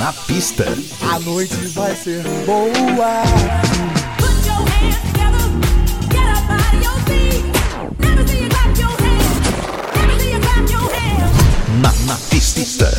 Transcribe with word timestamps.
Na 0.00 0.14
pista. 0.14 0.64
A 1.12 1.20
noite 1.20 1.54
vai 1.74 1.94
ser 1.94 2.22
boa. 2.46 3.22
Na, 11.82 11.92
na 12.06 12.16
pista. 12.30 12.90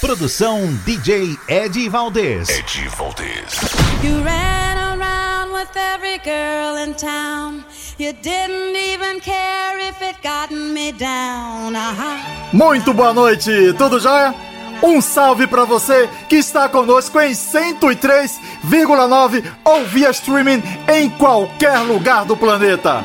Produção 0.00 0.74
DJ 0.86 1.36
Ed 1.48 1.88
Valdez. 1.90 2.48
Ed 2.48 2.88
Valdez. 2.96 3.60
You 4.02 4.22
ran 4.24 4.78
around 4.78 5.52
with 5.52 5.76
every 5.76 6.16
girl 6.24 6.76
in 6.82 6.94
town. 6.94 7.62
You 7.96 8.12
didn't 8.12 8.74
even 8.74 9.20
care 9.20 9.78
if 9.88 10.02
it 10.02 10.20
gotten 10.20 10.74
me 10.74 10.90
down. 10.90 11.76
Uh 11.76 11.78
-huh. 11.78 12.18
Muito 12.52 12.92
boa 12.92 13.14
noite, 13.14 13.72
tudo 13.78 14.00
jóia? 14.00 14.34
Um 14.82 15.00
salve 15.00 15.46
para 15.46 15.64
você 15.64 16.10
que 16.28 16.34
está 16.36 16.68
conosco 16.68 17.20
em 17.20 17.34
103,9 17.34 19.44
ou 19.64 19.84
via 19.84 20.10
streaming 20.10 20.60
em 20.88 21.08
qualquer 21.08 21.78
lugar 21.86 22.24
do 22.24 22.36
planeta. 22.36 23.04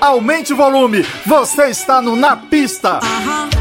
Aumente 0.00 0.52
o 0.52 0.56
volume, 0.56 1.06
você 1.24 1.68
está 1.68 2.02
no 2.02 2.16
Na 2.16 2.36
Pista. 2.36 2.98
Uh 2.98 3.02
-huh. 3.02 3.52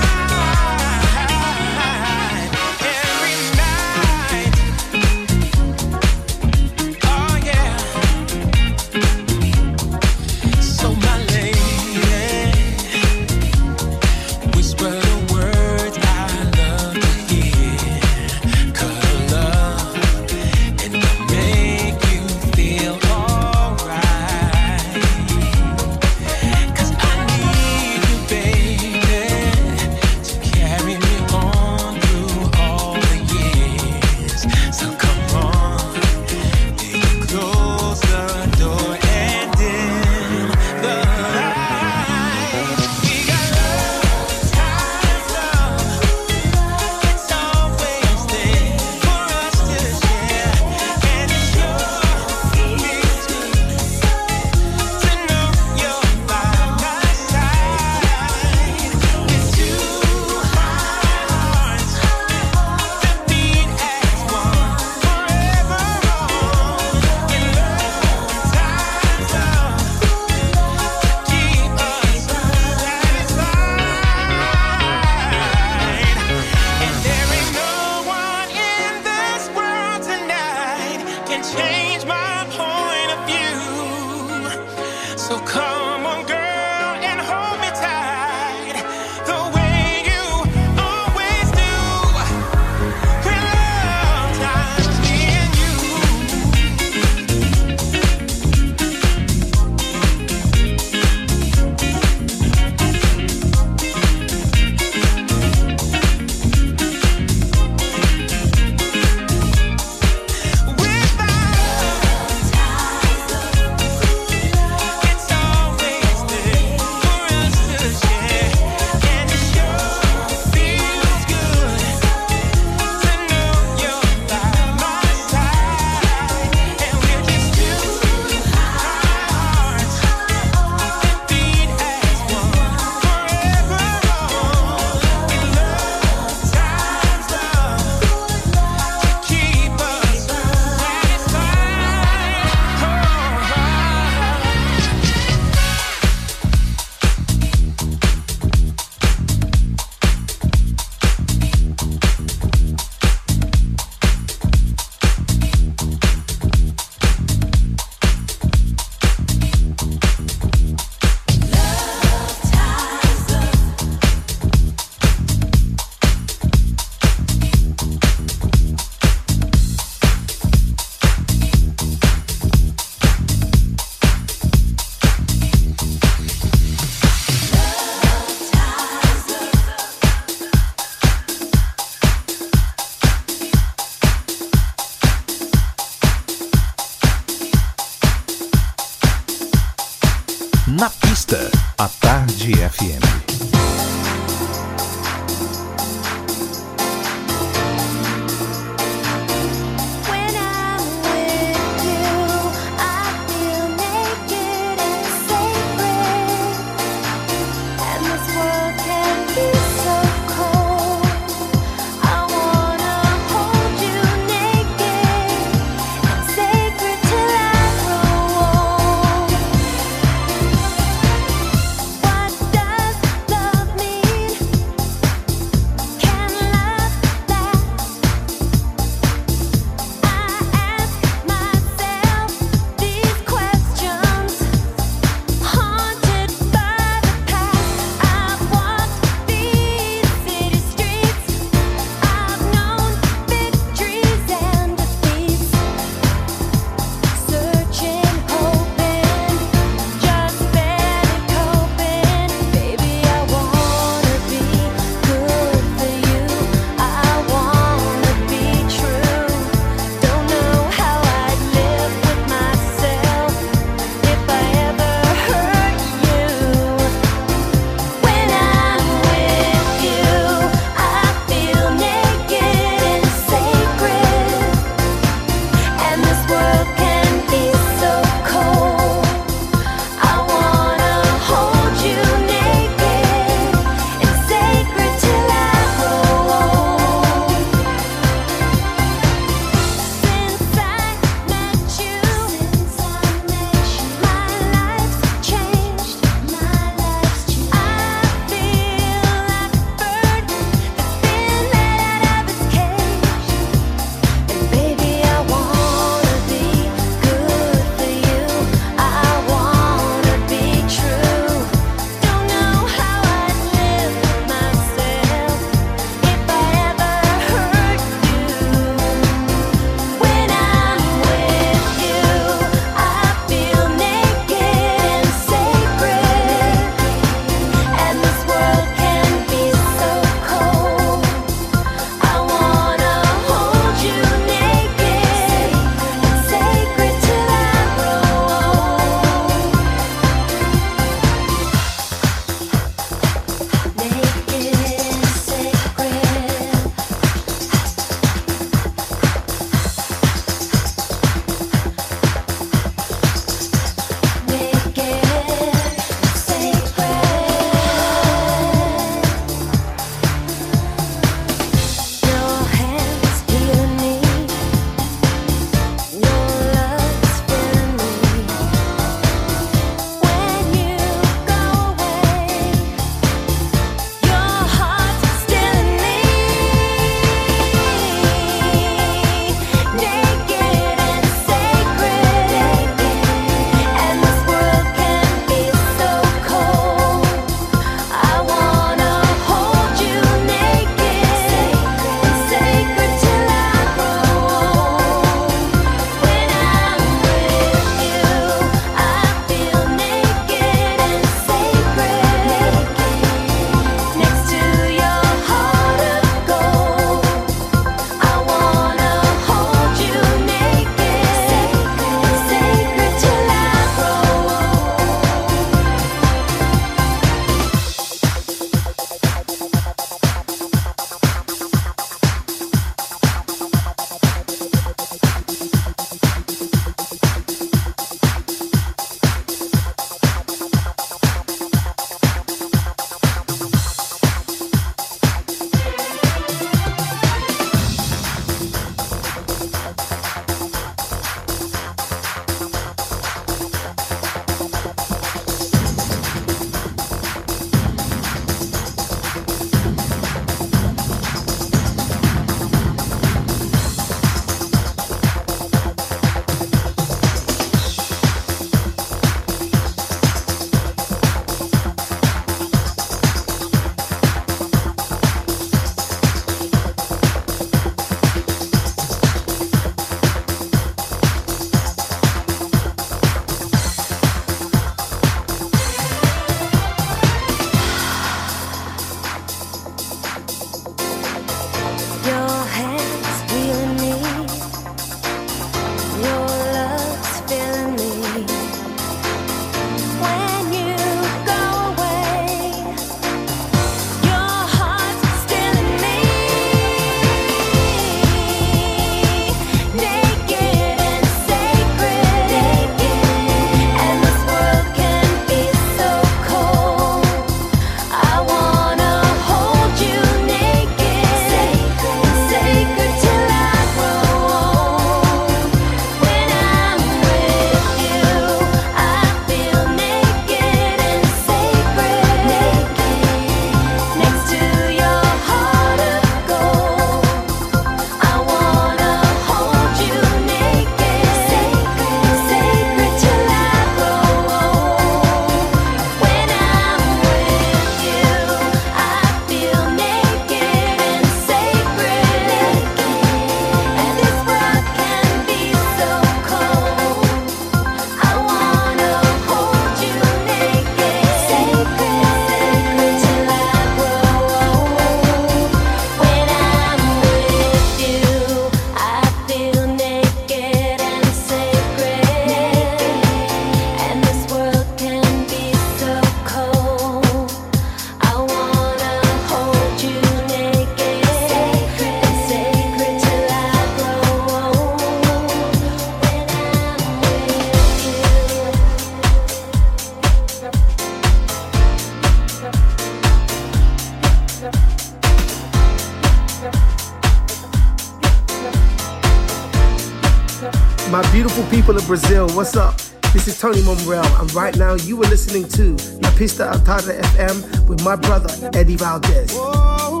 what's 592.34 592.56
up? 592.56 592.76
This 593.12 593.26
is 593.26 593.40
Tony 593.40 593.62
Monreal, 593.62 594.04
and 594.20 594.32
right 594.34 594.56
now 594.56 594.74
you 594.74 594.96
are 595.02 595.08
listening 595.08 595.48
to 595.48 595.76
La 596.00 596.10
Pista 596.16 596.50
Atada 596.52 597.00
FM 597.00 597.68
with 597.68 597.84
my 597.84 597.96
brother 597.96 598.30
Eddie 598.54 598.76
Valdez. 598.76 599.32
Whoa, 599.32 600.00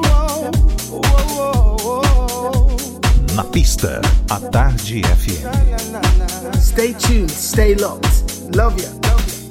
pista, 3.52 4.00
a 4.30 4.50
tarde 4.50 5.02
FM. 5.02 6.56
Stay 6.56 6.92
tuned, 6.92 7.30
stay 7.30 7.74
locked. 7.74 8.22
Love 8.54 8.80
ya. 8.80 8.90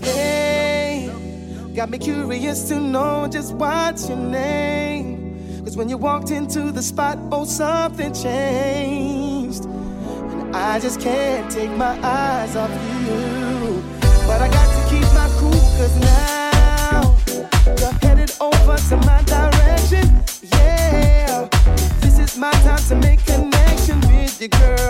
Hey, 0.01 1.11
got 1.75 1.89
me 1.89 1.97
curious 1.97 2.67
to 2.69 2.79
know 2.79 3.27
just 3.29 3.53
what's 3.55 4.07
your 4.07 4.17
name. 4.17 5.63
Cause 5.65 5.75
when 5.75 5.89
you 5.89 5.97
walked 5.97 6.31
into 6.31 6.71
the 6.71 6.81
spot, 6.81 7.17
oh, 7.31 7.45
something 7.45 8.13
changed. 8.13 9.18
I 10.69 10.79
just 10.79 11.01
can't 11.01 11.49
take 11.49 11.71
my 11.71 11.99
eyes 12.03 12.55
off 12.55 12.69
you. 12.69 13.83
But 14.27 14.39
I 14.39 14.47
got 14.49 14.67
to 14.75 14.81
keep 14.87 15.07
my 15.15 15.27
cool, 15.39 15.49
cause 15.49 15.99
now 15.99 17.17
you're 17.65 17.97
headed 18.03 18.31
over 18.39 18.77
to 18.77 18.97
my 18.97 19.23
direction. 19.23 20.23
Yeah, 20.53 21.47
this 22.01 22.19
is 22.19 22.37
my 22.37 22.51
time 22.51 22.83
to 22.89 22.95
make 22.97 23.25
connection 23.25 23.99
with 24.01 24.39
you, 24.39 24.49
girl. 24.49 24.88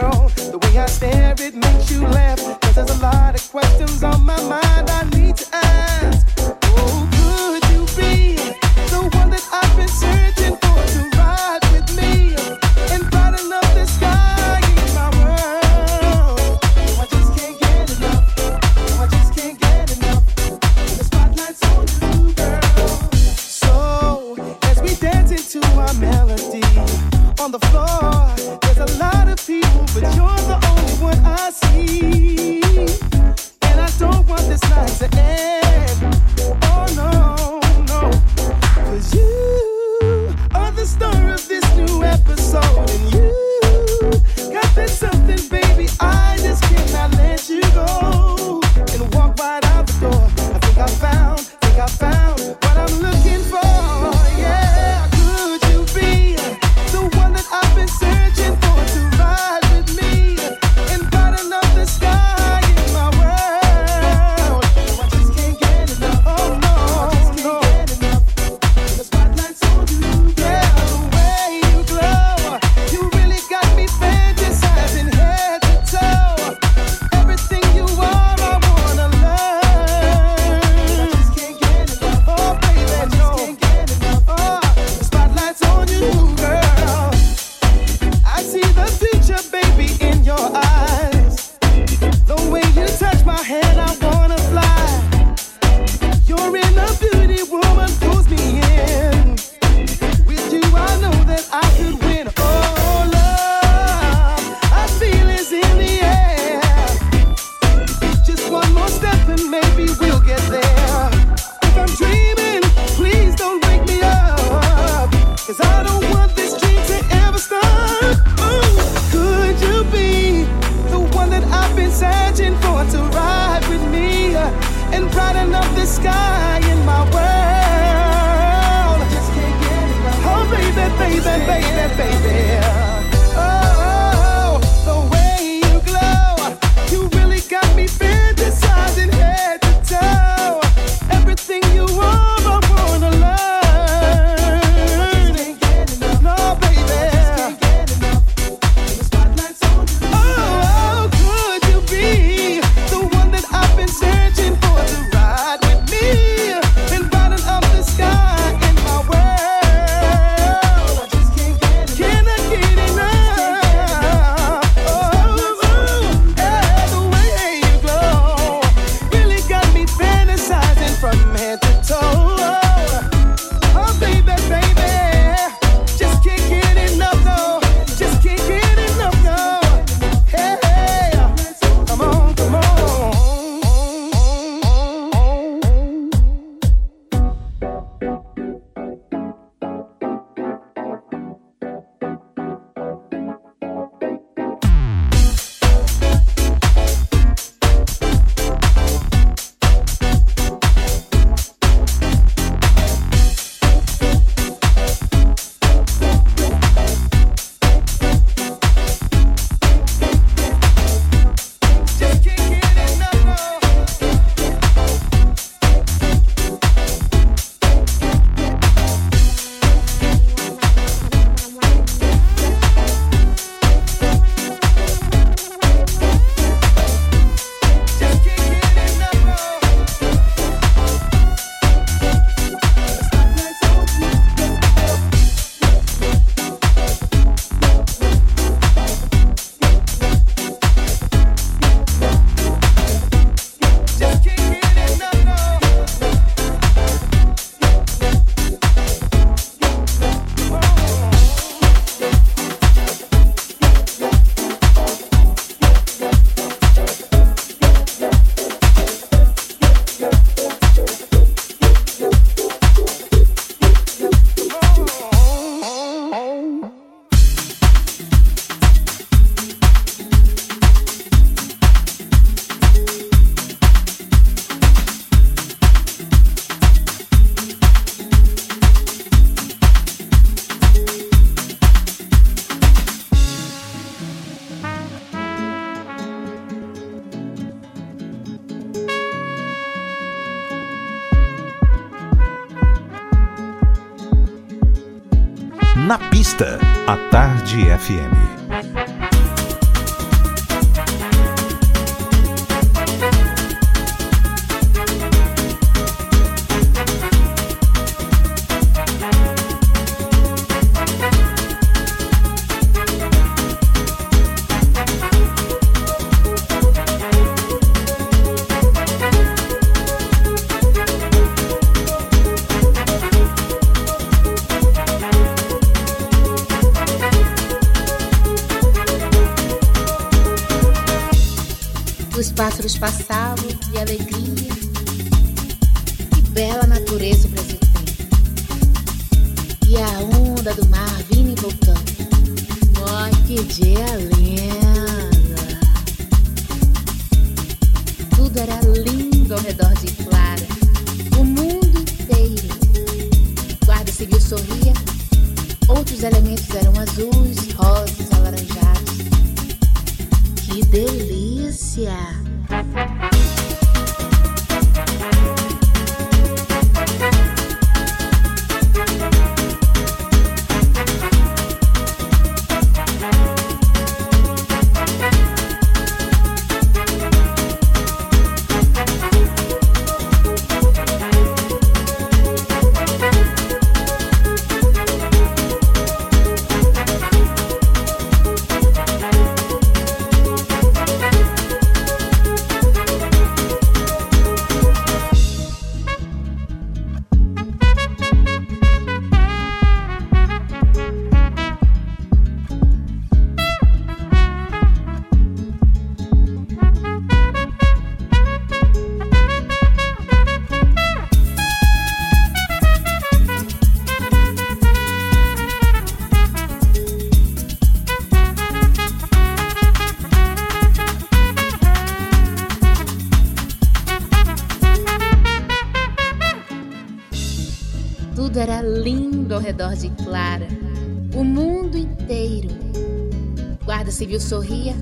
Civil 434.09 434.21
sorria. 434.21 434.75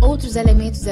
Outros 0.00 0.34
elementos 0.34 0.88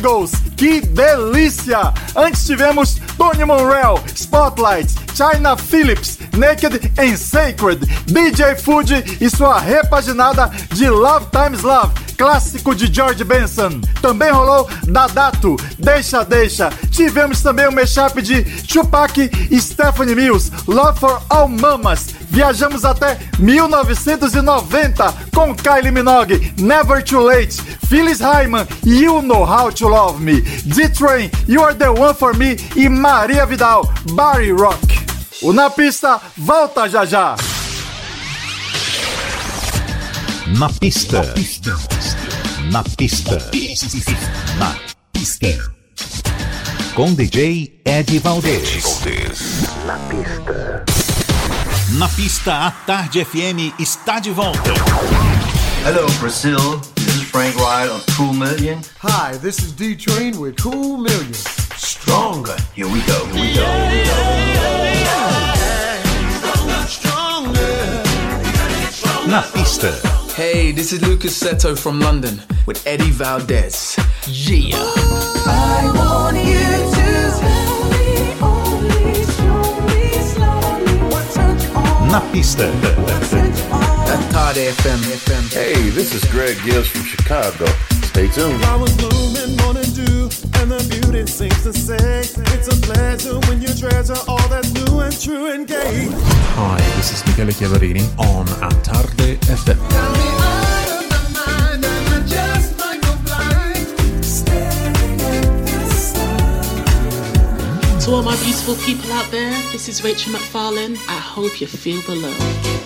Mijangles. 0.00 0.32
Que 0.56 0.80
delícia! 0.80 1.92
Antes 2.16 2.44
tivemos 2.46 2.96
Tony 3.16 3.44
Monreal, 3.44 4.02
Spotlight, 4.14 4.90
China 5.14 5.56
Phillips, 5.56 6.18
Naked 6.36 6.92
and 6.98 7.16
Sacred, 7.16 7.86
DJ 8.06 8.56
Fuji 8.56 9.18
e 9.20 9.30
sua 9.30 9.58
repaginada 9.58 10.50
de 10.72 10.88
Love 10.88 11.26
Times 11.30 11.62
Love, 11.62 11.92
clássico 12.16 12.74
de 12.74 12.92
George 12.92 13.24
Benson. 13.24 13.80
Também 14.02 14.30
rolou 14.30 14.68
Dadato, 14.86 15.56
Deixa 15.78 16.24
Deixa. 16.24 16.70
Tivemos 16.90 17.42
também 17.42 17.68
o 17.68 17.72
mashup 17.72 18.20
de 18.20 18.42
Tupac 18.66 19.30
e 19.50 19.60
Stephanie 19.60 20.14
Mills, 20.14 20.50
Love 20.66 20.98
for 20.98 21.22
All 21.30 21.48
Mamas. 21.48 22.08
Viajamos 22.30 22.84
até 22.84 23.18
1990 23.38 25.14
com 25.34 25.54
Kylie 25.54 25.90
Minogue, 25.90 26.54
Never 26.58 27.02
Too 27.02 27.20
Late, 27.20 27.60
Phyllis 27.90 28.20
Hyman, 28.20 28.68
You 28.84 29.20
Know 29.20 29.44
How 29.44 29.68
to 29.70 29.88
Love 29.88 30.20
Me, 30.20 30.42
D-Train, 30.42 31.28
You 31.48 31.60
Are 31.60 31.74
the 31.74 31.90
One 31.90 32.14
for 32.14 32.32
Me 32.32 32.56
e 32.76 32.88
Maria 32.88 33.44
Vidal, 33.44 33.92
Barry 34.14 34.52
Rock. 34.52 34.78
O 35.42 35.52
Na 35.52 35.68
Pista 35.68 36.20
volta 36.38 36.88
já 36.88 37.04
já. 37.04 37.34
Na 40.56 40.68
pista. 40.68 41.18
Na 42.70 42.84
pista. 42.84 43.38
Na 44.56 44.76
pista. 45.12 45.72
Com 46.94 47.12
DJ 47.12 47.80
Ed 47.84 48.18
Valdez. 48.20 48.84
Na 49.84 49.96
pista. 50.08 50.84
Na 51.98 52.08
pista, 52.08 52.66
a 52.66 52.70
Tarde 52.70 53.24
FM 53.24 53.74
está 53.80 54.20
de 54.20 54.30
volta. 54.30 54.70
Hello, 55.82 56.06
Brazil. 56.20 56.76
This 56.94 57.16
is 57.16 57.22
Frank 57.22 57.56
Wright 57.56 57.88
of 57.88 58.04
Cool 58.16 58.34
Million. 58.34 58.82
Hi, 58.98 59.36
this 59.38 59.62
is 59.62 59.72
D 59.72 59.96
Train 59.96 60.38
with 60.38 60.56
Cool 60.58 60.98
Million. 60.98 61.32
Stronger. 61.32 62.54
Here 62.74 62.86
we 62.86 63.00
go. 63.06 63.24
Here 63.26 63.40
we 63.40 63.54
go. 63.54 63.64
Here 63.88 64.04
we 64.04 64.04
go. 64.04 64.20
Na 69.26 69.42
pista. 69.54 69.90
Hey, 70.34 70.70
this 70.70 70.92
is 70.92 71.00
Lucas 71.00 71.42
Seto 71.42 71.74
from 71.78 71.98
London 71.98 72.42
with 72.66 72.86
Eddie 72.86 73.10
Valdez. 73.10 73.96
Yeah. 74.26 74.76
I 74.76 75.90
want 75.96 76.36
you 76.36 76.68
to 76.94 77.30
slowly, 77.40 78.36
only 78.42 79.24
show 79.32 79.80
me 79.88 80.12
slowly 80.28 80.96
what 81.10 81.24
turns 81.32 81.64
on. 81.74 82.08
Na 82.08 82.20
pista. 82.32 82.68
At 84.10 84.32
Tarde 84.32 84.66
FM. 84.82 84.98
FM. 85.22 85.52
Hey, 85.52 85.88
this 85.90 86.12
is 86.12 86.24
Greg 86.32 86.56
Gibbs 86.64 86.88
from 86.88 87.02
Chicago. 87.02 87.64
Stay 88.10 88.26
tuned. 88.26 88.60
I 88.64 88.74
was 88.74 88.90
blooming, 88.96 89.56
morning 89.58 89.88
dew, 89.94 90.28
and 90.58 90.68
the 90.72 90.82
beauty 90.90 91.24
seems 91.30 91.62
to 91.62 91.72
say 91.72 91.94
it's 91.94 92.66
a 92.66 92.76
pleasure 92.82 93.38
when 93.46 93.62
you 93.62 93.68
treasure 93.68 94.18
all 94.26 94.48
that's 94.48 94.72
new 94.74 94.98
and 94.98 95.14
true 95.14 95.52
and 95.52 95.64
gay. 95.64 96.08
Hi, 96.58 96.78
this 96.96 97.12
is 97.12 97.24
Michele 97.24 97.52
Chiavarini 97.54 98.02
on 98.18 98.46
Atarde 98.66 99.38
FM. 99.46 99.78
To 108.04 108.10
all 108.10 108.24
my 108.24 108.34
beautiful 108.42 108.74
people 108.84 109.12
out 109.12 109.30
there, 109.30 109.52
this 109.70 109.88
is 109.88 110.02
Rachel 110.02 110.32
McFarlane. 110.32 110.96
I 111.06 111.20
hope 111.20 111.60
you 111.60 111.68
feel 111.68 112.00
the 112.02 112.16
love. 112.16 112.79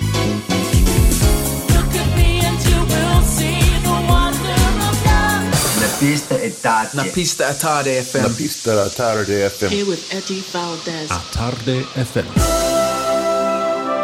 pista 6.04 6.34
é 6.34 6.50
tarde. 6.50 6.96
Na 6.96 7.04
pista 7.04 7.48
à 7.48 7.54
tarde 7.54 8.02
FM. 8.02 8.22
Na 8.22 8.28
pista 8.28 8.84
à 8.84 8.90
tarde 8.90 9.32
FM. 9.48 9.72
Here 9.72 9.98
Eddie 10.10 10.44
Valdez. 10.52 11.10
À 11.10 11.18
tarde 11.32 11.82
FM. 11.94 12.28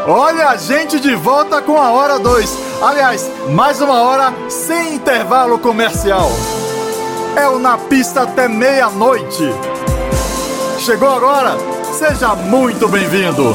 Olha, 0.09 0.49
a 0.49 0.57
gente 0.57 0.99
de 0.99 1.15
volta 1.15 1.61
com 1.61 1.77
a 1.77 1.91
hora 1.93 2.19
2. 2.19 2.59
Aliás, 2.81 3.31
mais 3.51 3.83
uma 3.83 4.01
hora 4.01 4.33
sem 4.49 4.95
intervalo 4.95 5.59
comercial. 5.59 6.31
É 7.37 7.47
o 7.49 7.59
Na 7.59 7.77
Pista 7.77 8.23
até 8.23 8.49
meia-noite. 8.49 9.45
Chegou 10.79 11.11
agora? 11.11 11.55
Seja 11.93 12.35
muito 12.35 12.89
bem-vindo. 12.89 13.55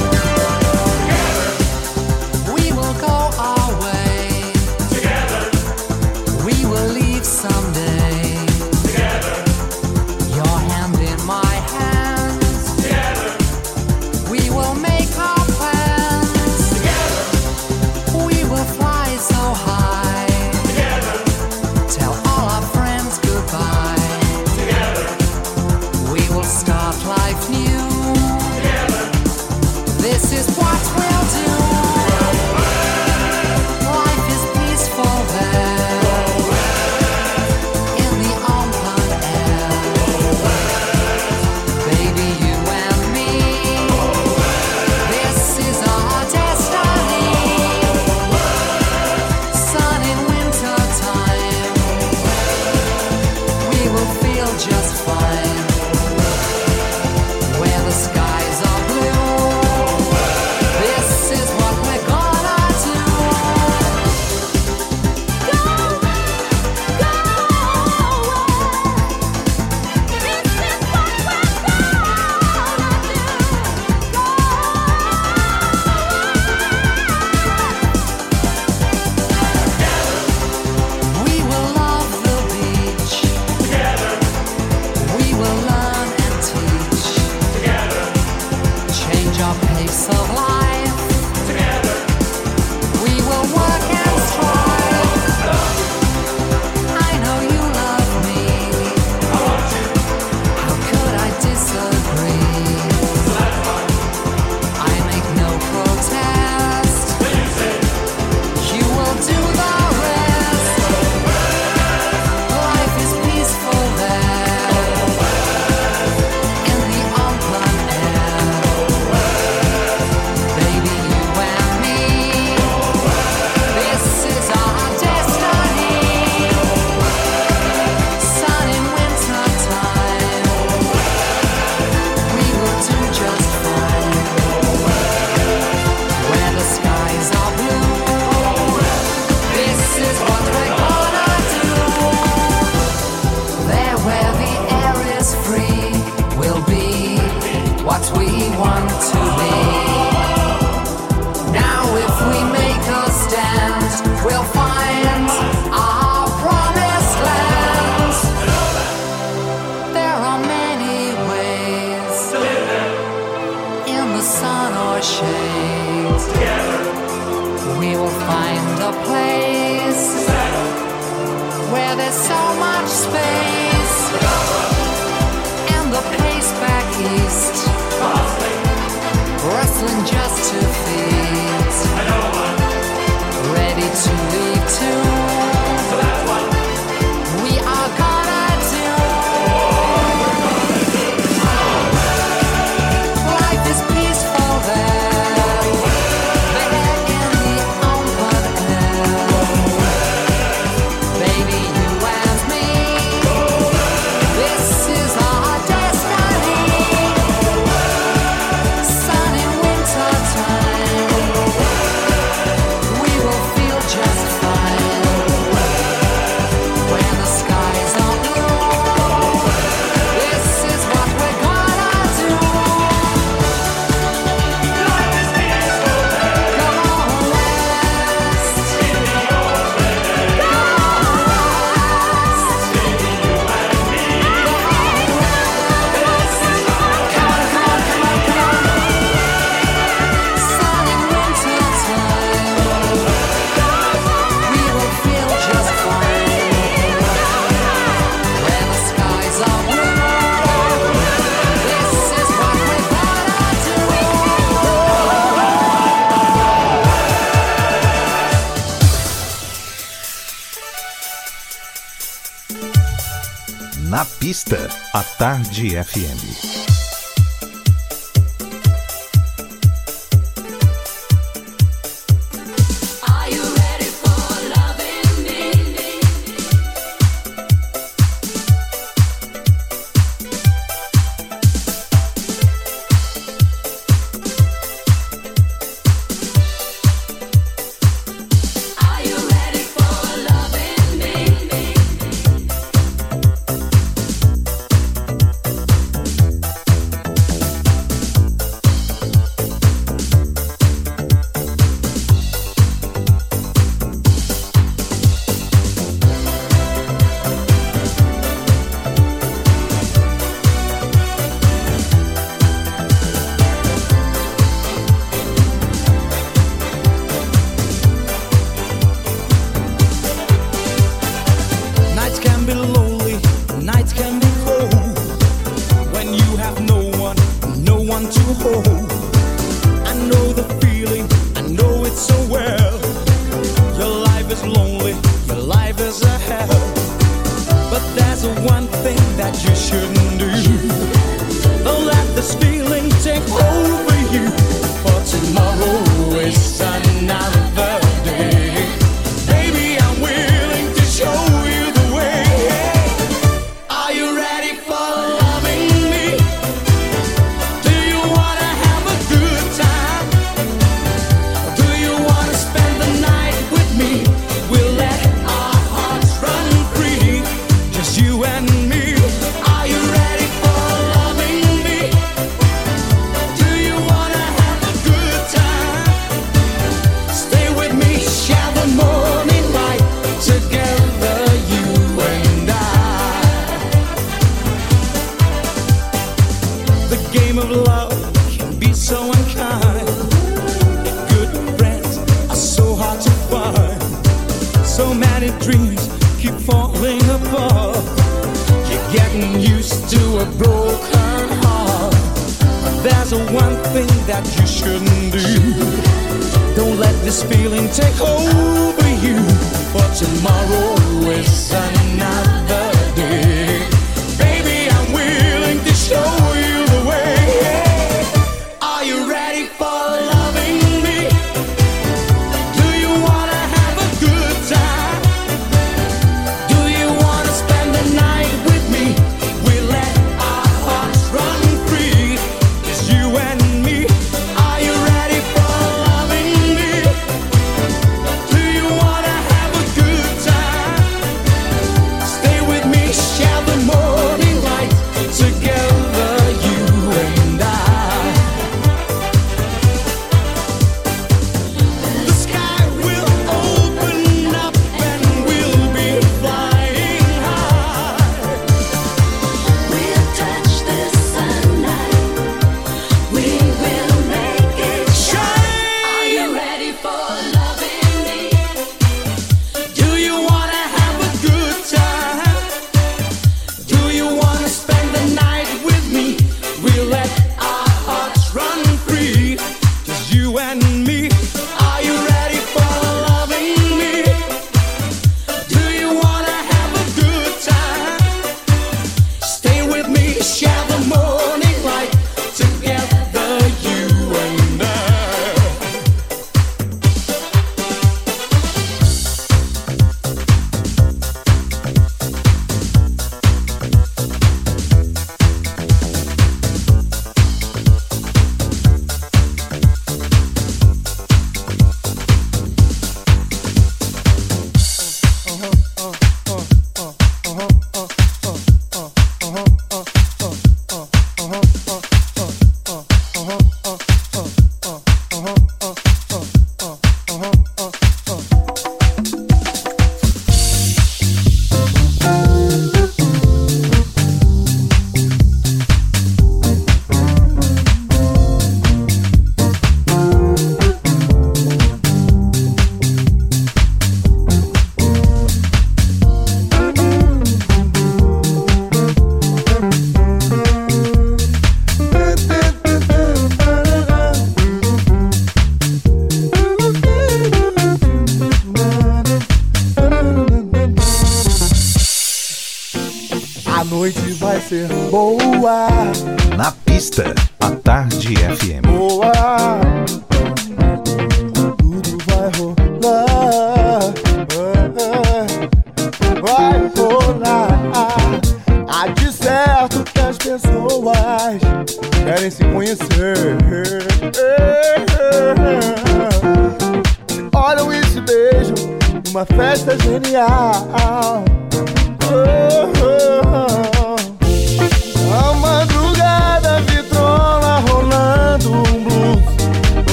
Na 264.31 264.33
pista, 264.33 264.69
a 264.93 265.03
Tarde 265.03 265.75
FM. 265.75 266.10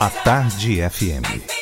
A 0.00 0.08
Tarde 0.24 0.80
FM. 0.80 1.57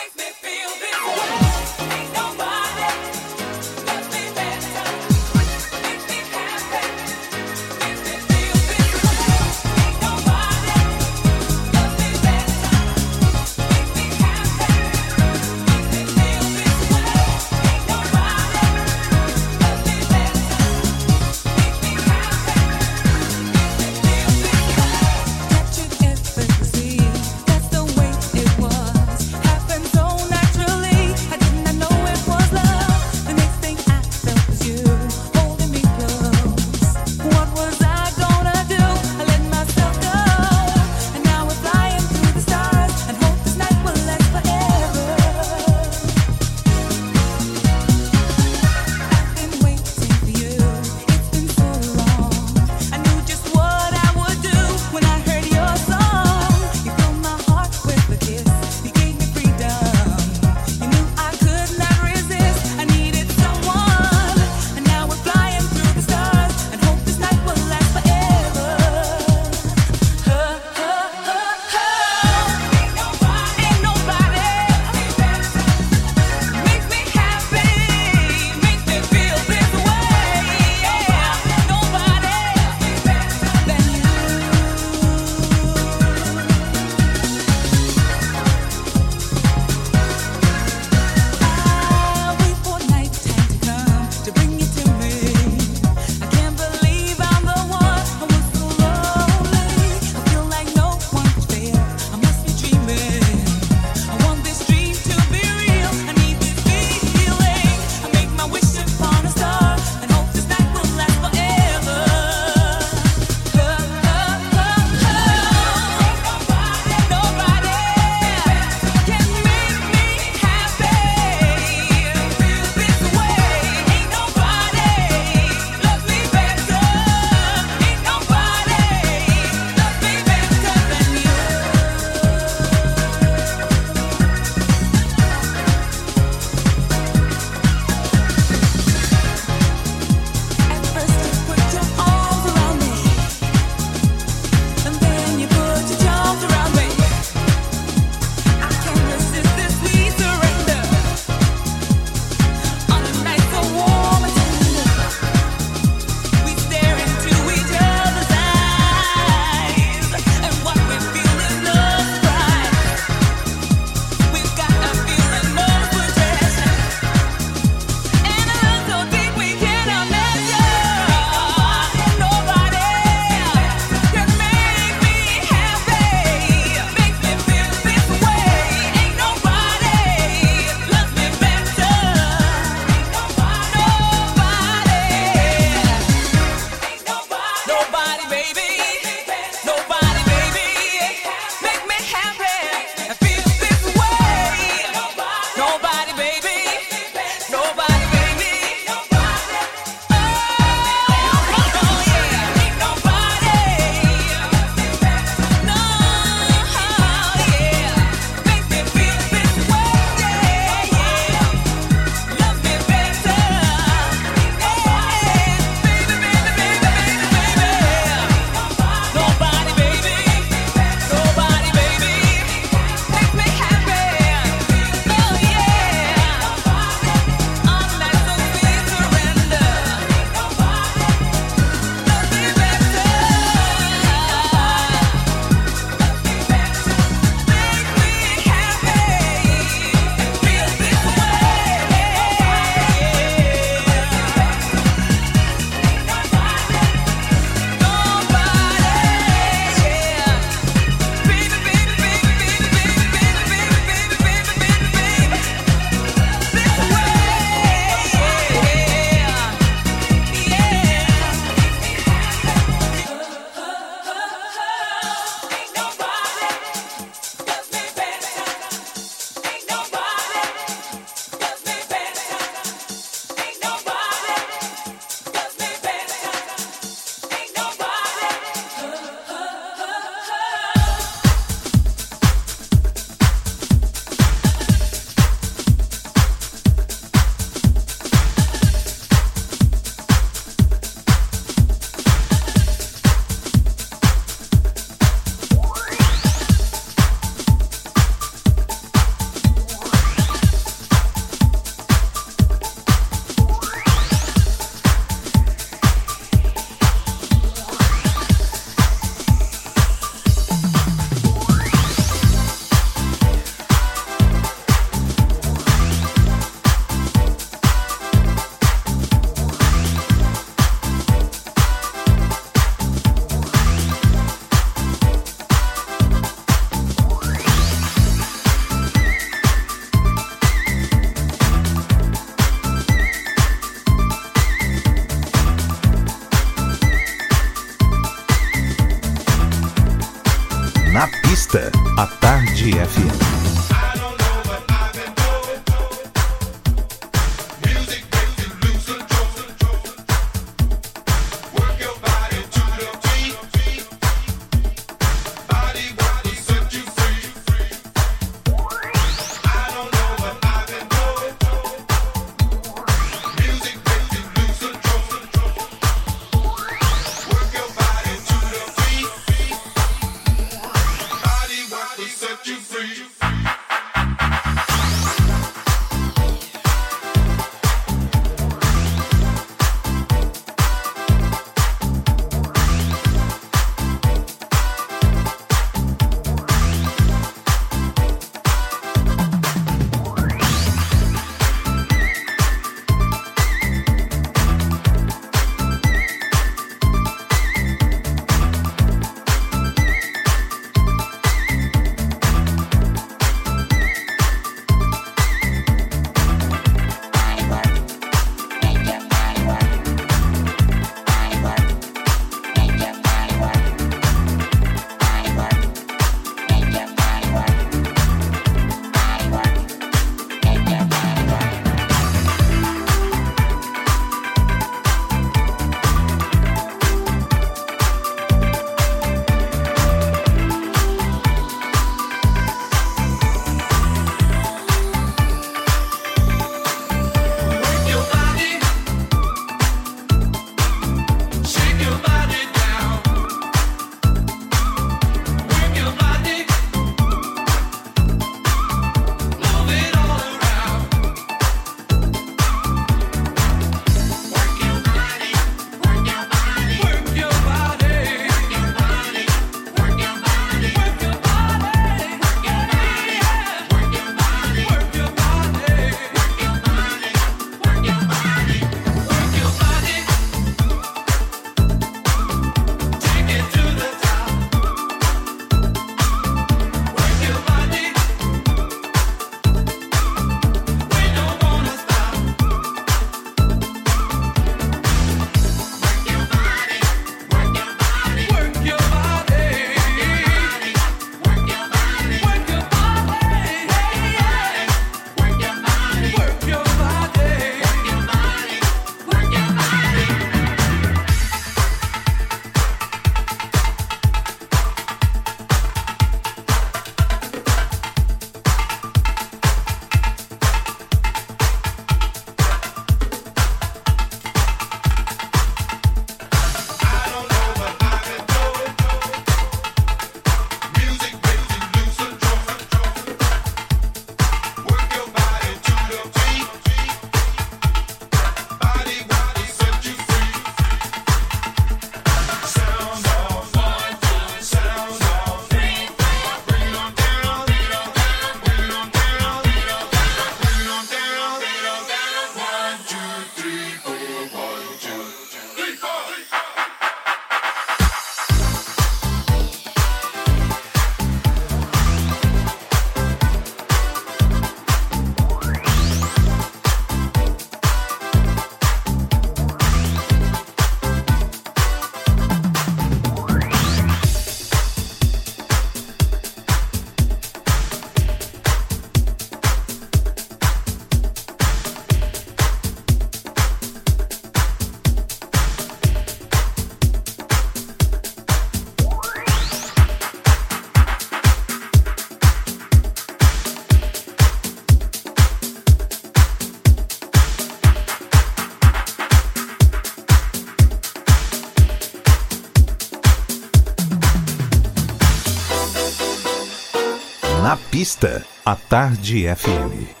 Na 597.81 597.83
pista, 597.83 598.23
a 598.45 598.55
Tarde 598.55 599.25
FM. 599.25 600.00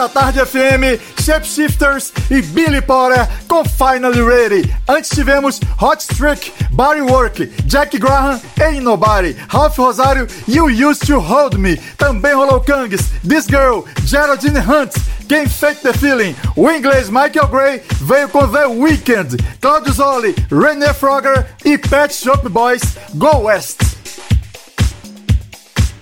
Pista 0.00 0.08
Tarde 0.08 0.46
FM, 0.46 0.98
Shapeshifters 1.20 2.12
e 2.30 2.40
Billy 2.40 2.80
Potter 2.80 3.28
com 3.46 3.64
Finally 3.64 4.22
Ready. 4.22 4.74
Antes 4.88 5.10
tivemos 5.10 5.60
Hot 5.80 6.02
Streak, 6.02 6.52
Body 6.70 7.02
Work, 7.02 7.52
Jack 7.66 7.98
Graham, 7.98 8.40
Ain't 8.62 8.82
Nobody, 8.82 9.36
Ralph 9.48 9.76
Rosário 9.76 10.26
You 10.48 10.68
Used 10.68 11.06
to 11.06 11.18
Hold 11.18 11.58
Me. 11.58 11.76
Também 11.98 12.34
rolou 12.34 12.60
Kangs, 12.60 13.10
This 13.28 13.46
Girl, 13.46 13.84
Geraldine 14.04 14.60
Hunt, 14.60 14.94
Quem 15.28 15.46
Fake 15.46 15.82
the 15.82 15.92
Feeling. 15.92 16.34
O 16.56 16.70
inglês 16.70 17.10
Michael 17.10 17.48
Gray 17.48 17.82
veio 18.00 18.28
com 18.28 18.48
The 18.48 18.66
Weeknd, 18.66 19.36
Claudio 19.60 19.92
Zoli, 19.92 20.34
René 20.50 20.94
Frogger 20.94 21.46
e 21.64 21.76
Pet 21.76 22.14
Shop 22.14 22.48
Boys 22.48 22.82
Go 23.14 23.42
West. 23.42 23.89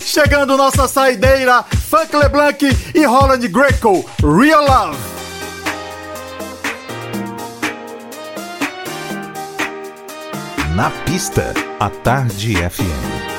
Chegando 0.08 0.56
nossa 0.56 0.88
saideira, 0.88 1.62
Funk 1.62 2.16
LeBlanc 2.16 2.62
e 2.94 3.04
Roland 3.04 3.46
Greco, 3.46 4.08
Real 4.22 4.64
Love. 4.64 4.96
Na 10.74 10.90
pista, 11.04 11.52
a 11.78 11.90
Tarde 11.90 12.54
FM. 12.70 13.37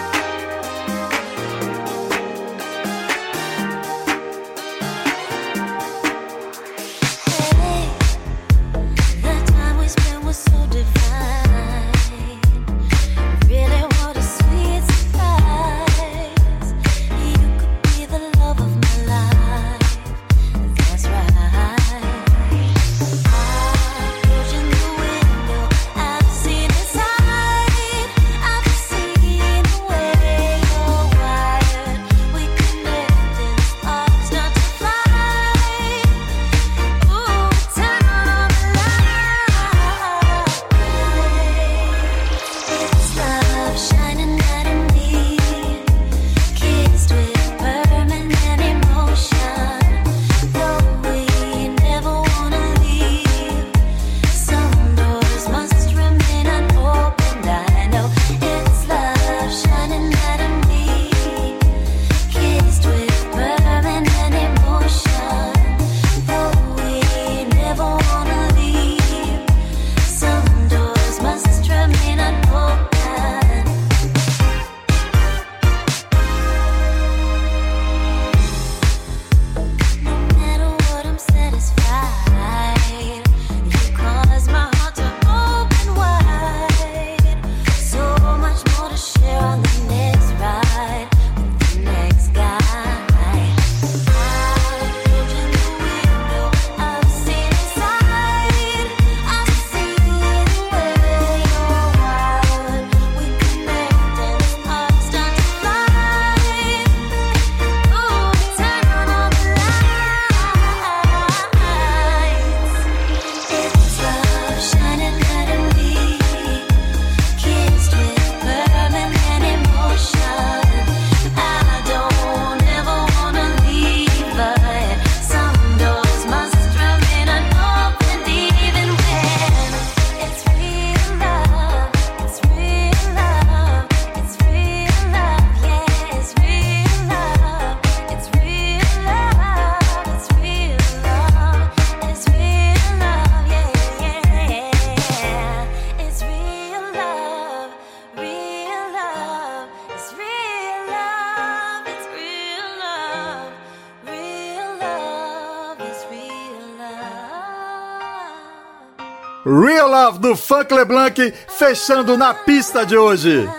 Do 160.20 160.36
Funk 160.36 160.74
LeBlanc 160.74 161.34
fechando 161.58 162.18
na 162.18 162.34
pista 162.34 162.86
de 162.86 162.98
hoje. 162.98 163.50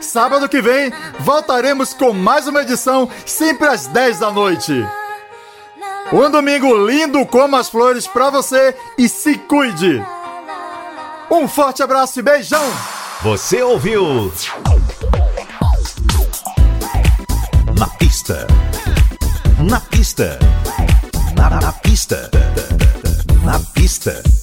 Sábado 0.00 0.48
que 0.48 0.60
vem 0.60 0.92
voltaremos 1.20 1.94
com 1.94 2.12
mais 2.12 2.46
uma 2.48 2.62
edição, 2.62 3.08
sempre 3.24 3.68
às 3.68 3.86
10 3.86 4.18
da 4.18 4.30
noite. 4.30 4.86
Um 6.12 6.28
domingo 6.28 6.86
lindo 6.86 7.24
como 7.26 7.56
as 7.56 7.68
flores 7.68 8.06
pra 8.06 8.30
você 8.30 8.74
e 8.98 9.08
se 9.08 9.36
cuide. 9.38 10.04
Um 11.30 11.46
forte 11.46 11.82
abraço 11.82 12.18
e 12.18 12.22
beijão. 12.22 12.64
Você 13.22 13.62
ouviu? 13.62 14.32
Na 17.78 17.86
pista. 17.86 18.46
Na 19.58 19.80
pista. 19.80 20.38
Na, 21.36 21.50
na 21.60 21.72
pista. 21.72 22.30
Na 23.44 23.60
pista. 23.74 24.39